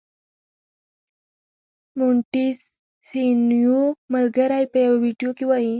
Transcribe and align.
مونټیسینویو 1.97 3.79
ملګری 4.13 4.63
په 4.71 4.77
یوه 4.85 4.97
ویډیو 5.03 5.29
کې 5.37 5.45
وايي. 5.47 5.69